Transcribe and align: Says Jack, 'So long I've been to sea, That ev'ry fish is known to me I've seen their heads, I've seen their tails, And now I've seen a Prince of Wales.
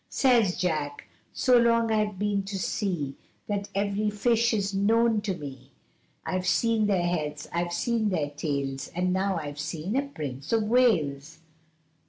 Says 0.09 0.57
Jack, 0.57 1.03
'So 1.31 1.59
long 1.59 1.91
I've 1.91 2.17
been 2.17 2.41
to 2.45 2.57
sea, 2.57 3.13
That 3.45 3.69
ev'ry 3.75 4.09
fish 4.09 4.51
is 4.51 4.73
known 4.73 5.21
to 5.21 5.37
me 5.37 5.69
I've 6.25 6.47
seen 6.47 6.87
their 6.87 7.03
heads, 7.05 7.47
I've 7.53 7.71
seen 7.71 8.09
their 8.09 8.31
tails, 8.31 8.87
And 8.95 9.13
now 9.13 9.37
I've 9.37 9.59
seen 9.59 9.95
a 9.95 10.07
Prince 10.07 10.51
of 10.53 10.63
Wales. 10.63 11.37